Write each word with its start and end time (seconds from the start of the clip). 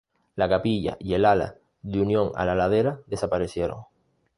La 0.35 0.49
capilla 0.49 0.97
y 0.99 1.13
el 1.13 1.25
ala 1.25 1.57
de 1.83 2.01
unión 2.01 2.31
a 2.33 2.43
la 2.43 2.55
ladera 2.55 3.01
desaparecieron. 3.05 3.83